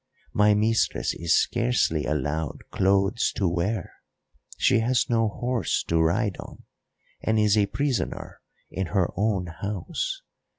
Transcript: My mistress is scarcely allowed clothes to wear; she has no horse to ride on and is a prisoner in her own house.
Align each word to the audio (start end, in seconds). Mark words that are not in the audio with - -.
My 0.33 0.55
mistress 0.55 1.13
is 1.13 1.39
scarcely 1.39 2.05
allowed 2.07 2.63
clothes 2.71 3.31
to 3.33 3.47
wear; 3.47 3.93
she 4.57 4.79
has 4.79 5.11
no 5.11 5.27
horse 5.27 5.83
to 5.89 6.01
ride 6.01 6.37
on 6.39 6.63
and 7.21 7.37
is 7.37 7.55
a 7.55 7.67
prisoner 7.67 8.41
in 8.71 8.87
her 8.87 9.11
own 9.15 9.45
house. 9.45 10.23